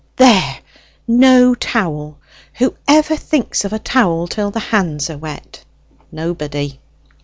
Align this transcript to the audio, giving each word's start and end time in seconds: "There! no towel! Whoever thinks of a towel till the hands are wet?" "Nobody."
"There! 0.15 0.57
no 1.07 1.53
towel! 1.53 2.17
Whoever 2.55 3.15
thinks 3.15 3.65
of 3.65 3.71
a 3.71 3.77
towel 3.77 4.27
till 4.27 4.49
the 4.49 4.57
hands 4.59 5.11
are 5.11 5.17
wet?" 5.19 5.63
"Nobody." 6.11 6.79